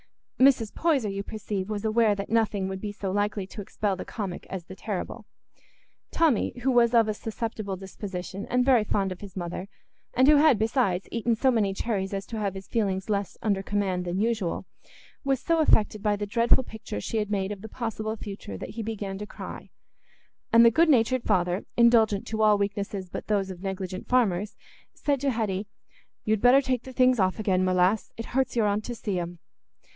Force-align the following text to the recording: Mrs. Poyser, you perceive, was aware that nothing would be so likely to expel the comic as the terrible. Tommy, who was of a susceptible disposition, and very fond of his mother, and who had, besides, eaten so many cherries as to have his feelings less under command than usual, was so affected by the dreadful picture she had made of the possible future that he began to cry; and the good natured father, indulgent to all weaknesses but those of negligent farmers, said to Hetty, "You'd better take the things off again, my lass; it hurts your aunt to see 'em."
Mrs. 0.39 0.73
Poyser, 0.73 1.11
you 1.13 1.21
perceive, 1.21 1.69
was 1.69 1.85
aware 1.85 2.15
that 2.15 2.31
nothing 2.31 2.67
would 2.67 2.81
be 2.81 2.91
so 2.91 3.11
likely 3.11 3.45
to 3.45 3.61
expel 3.61 3.95
the 3.95 4.03
comic 4.03 4.47
as 4.49 4.65
the 4.65 4.75
terrible. 4.75 5.27
Tommy, 6.09 6.57
who 6.63 6.71
was 6.71 6.95
of 6.95 7.07
a 7.07 7.13
susceptible 7.13 7.75
disposition, 7.75 8.47
and 8.47 8.65
very 8.65 8.83
fond 8.83 9.11
of 9.11 9.21
his 9.21 9.37
mother, 9.37 9.69
and 10.15 10.27
who 10.27 10.37
had, 10.37 10.57
besides, 10.57 11.07
eaten 11.11 11.35
so 11.35 11.51
many 11.51 11.75
cherries 11.75 12.15
as 12.15 12.25
to 12.25 12.39
have 12.39 12.55
his 12.55 12.67
feelings 12.67 13.11
less 13.11 13.37
under 13.43 13.61
command 13.61 14.03
than 14.03 14.19
usual, 14.19 14.65
was 15.23 15.39
so 15.39 15.59
affected 15.59 16.01
by 16.01 16.15
the 16.15 16.25
dreadful 16.25 16.63
picture 16.63 16.99
she 16.99 17.17
had 17.17 17.29
made 17.29 17.51
of 17.51 17.61
the 17.61 17.69
possible 17.69 18.15
future 18.15 18.57
that 18.57 18.71
he 18.71 18.81
began 18.81 19.19
to 19.19 19.27
cry; 19.27 19.69
and 20.51 20.65
the 20.65 20.71
good 20.71 20.89
natured 20.89 21.21
father, 21.23 21.63
indulgent 21.77 22.25
to 22.25 22.41
all 22.41 22.57
weaknesses 22.57 23.07
but 23.11 23.27
those 23.27 23.51
of 23.51 23.61
negligent 23.61 24.07
farmers, 24.07 24.55
said 24.95 25.21
to 25.21 25.29
Hetty, 25.29 25.67
"You'd 26.25 26.41
better 26.41 26.61
take 26.61 26.81
the 26.81 26.93
things 26.93 27.19
off 27.19 27.37
again, 27.37 27.63
my 27.63 27.73
lass; 27.73 28.11
it 28.17 28.25
hurts 28.33 28.55
your 28.55 28.65
aunt 28.65 28.83
to 28.85 28.95
see 28.95 29.19
'em." 29.19 29.37